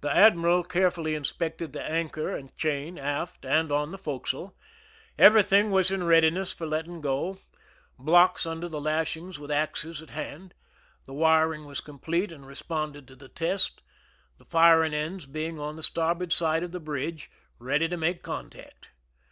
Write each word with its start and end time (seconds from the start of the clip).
The 0.00 0.10
admiral 0.12 0.64
carefully 0.64 1.14
inspected 1.14 1.72
the 1.72 1.80
anchor 1.80 2.34
and 2.34 2.50
57 2.50 2.50
THE 2.50 2.60
SINKING 2.60 2.88
OF 2.88 2.94
THE 2.94 2.98
"MEREIMAC" 2.98 3.04
chain 3.06 3.22
aft 3.22 3.44
and 3.60 3.70
on 3.70 3.92
the 3.92 3.98
forecastle. 3.98 4.56
Everything 5.16 5.70
was 5.70 5.92
in 5.92 6.02
readiness 6.02 6.52
for 6.52 6.66
letting 6.66 7.00
go— 7.00 7.38
blocks 7.96 8.44
under 8.44 8.68
the 8.68 8.80
lash 8.80 9.16
ings, 9.16 9.38
with 9.38 9.52
axes 9.52 10.02
at 10.02 10.10
hand. 10.10 10.52
The 11.04 11.14
wiring 11.14 11.64
was 11.64 11.80
complete, 11.80 12.32
and 12.32 12.44
responded 12.44 13.06
to 13.06 13.14
the 13.14 13.28
test, 13.28 13.82
the 14.38 14.44
firing 14.44 14.92
ends 14.92 15.26
being 15.26 15.60
on 15.60 15.76
the 15.76 15.84
starboard 15.84 16.32
side 16.32 16.64
of 16.64 16.72
the 16.72 16.80
bridge, 16.80 17.30
ready 17.60 17.86
to 17.86 17.96
make 17.96 18.24
contact. 18.24 18.90